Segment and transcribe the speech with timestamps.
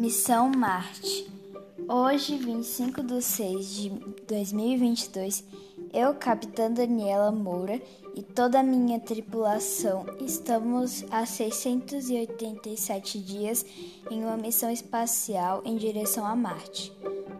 [0.00, 1.30] Missão Marte.
[1.86, 3.90] Hoje, 25 de 6 de
[4.26, 5.44] 2022,
[5.92, 7.78] eu, Capitã Daniela Moura
[8.14, 13.66] e toda a minha tripulação estamos há 687 dias
[14.10, 16.90] em uma missão espacial em direção a Marte.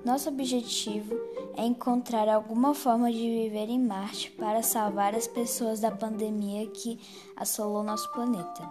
[0.05, 1.15] Nosso objetivo
[1.57, 6.99] é encontrar alguma forma de viver em Marte para salvar as pessoas da pandemia que
[7.37, 8.67] assolou nosso planeta.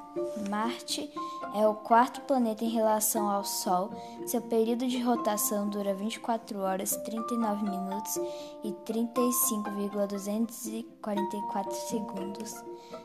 [0.49, 1.13] Marte
[1.53, 3.91] é o quarto planeta em relação ao Sol.
[4.25, 8.19] Seu período de rotação dura 24 horas, 39 minutos
[8.63, 12.55] e 35,244 segundos.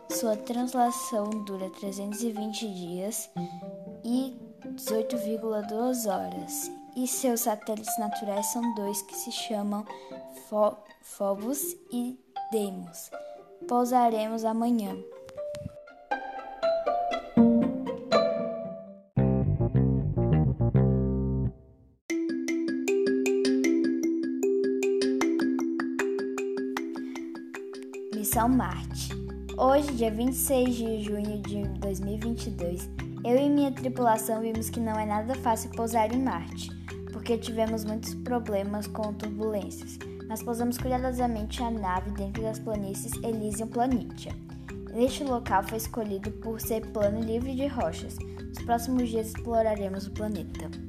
[0.08, 3.28] Sua translação dura 320 dias
[4.02, 9.84] e 18,2 horas e seus satélites naturais são dois que se chamam
[11.02, 12.18] Phobos e
[12.52, 13.10] Deimos.
[13.66, 14.96] Pousaremos amanhã.
[28.14, 29.10] Missão Marte.
[29.56, 32.88] Hoje, dia 26 de junho de 2022,
[33.24, 36.83] eu e minha tripulação vimos que não é nada fácil pousar em Marte
[37.14, 39.96] porque tivemos muitos problemas com turbulências.
[40.26, 44.32] Nós pousamos cuidadosamente a nave dentro das planícies Elysium Planitia.
[44.92, 48.16] Este local foi escolhido por ser plano livre de rochas.
[48.18, 50.83] Nos próximos dias exploraremos o planeta.